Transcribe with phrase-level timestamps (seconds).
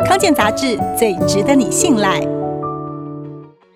[0.00, 2.20] 康健杂志最值得你信赖。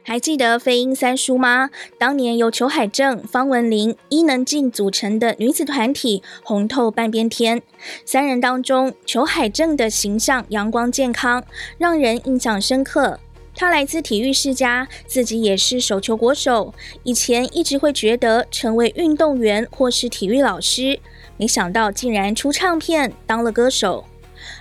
[0.02, 1.71] 还记得飞鹰三叔吗？
[1.98, 7.62] 当年由裘海正、方文琳、伊能静组成的女子团体红透半边天。
[8.04, 11.44] 三人当中，裘海正的形象阳光健康，
[11.76, 13.21] 让人印象深刻。
[13.54, 16.73] 他来自体育世家，自己也是手球国手。
[17.02, 20.98] 以前一直会觉得成为运动员或是体育老师，
[21.37, 24.05] 没想到竟然出唱片当了歌手。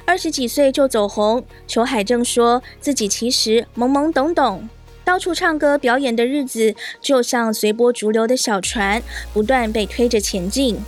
[0.05, 4.67] 二十几岁就走红，裘海正说自己其实懵懵懂懂。
[5.03, 9.01] 到处唱歌表演的日子，就像随波逐流的小船，
[9.33, 10.79] 不断被推着前进。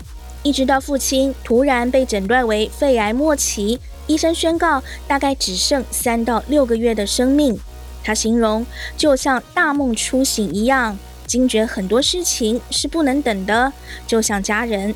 [0.43, 7.59] 一直到父亲突然被诊断为肺癌末期，医生宣告大概只剩三到六个月的生命。
[8.03, 8.65] 他形容
[8.97, 13.71] 就像大梦初醒一样，惊觉很多事情是不能等的，
[14.07, 14.95] 就像家人。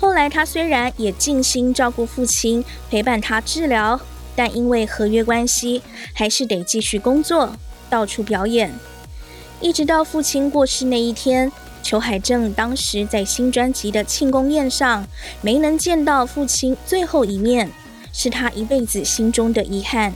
[0.00, 4.00] 后来他虽然也尽心照顾父亲，陪伴他治疗，
[4.36, 5.82] 但因为合约关系，
[6.14, 7.52] 还是得继续工作。
[7.90, 8.72] 到处表演，
[9.60, 11.50] 一直到父亲过世那一天，
[11.82, 15.06] 裘海正当时在新专辑的庆功宴上
[15.40, 17.70] 没能见到父亲最后一面，
[18.12, 20.12] 是他一辈子心中的遗憾。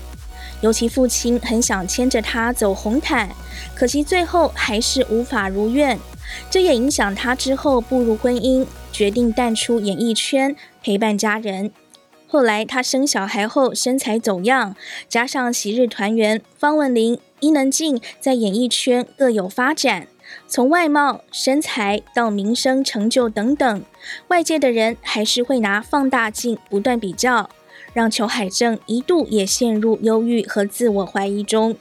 [0.60, 3.30] 尤其父亲很想牵着他走红毯，
[3.74, 5.98] 可惜最后还是无法如愿，
[6.50, 11.72] 这也影响他之后步入婚姻，决定淡出演艺圈，陪伴家人。
[12.28, 14.76] 后来他生小孩后身材走样，
[15.08, 17.18] 加上昔日团员方文琳。
[17.40, 20.06] 伊能静在演艺圈各有发展，
[20.46, 23.82] 从外貌、身材到名声、成就等等，
[24.28, 27.50] 外界的人还是会拿放大镜不断比较，
[27.92, 31.74] 让裘海正一度也陷入忧郁和自我怀疑中。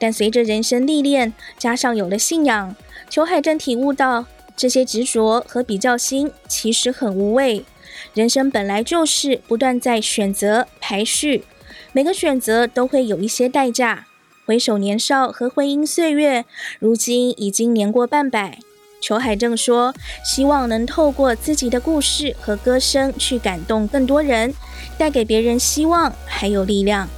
[0.00, 2.74] 但随着人生历练，加上有了信仰，
[3.08, 7.64] 裘海正体悟到这些执着和比较心其实很无谓。
[8.12, 11.44] 人生本来就是不断在选择排序，
[11.92, 14.06] 每个选择都会有一些代价。
[14.46, 16.44] 回首年少和婚姻岁月，
[16.78, 18.58] 如今已经年过半百。
[19.00, 19.94] 裘海正说
[20.24, 24.54] ：“希望能透过自己的故事和歌声，去感动更多人，
[24.96, 27.08] 带给别人希望还有力量。”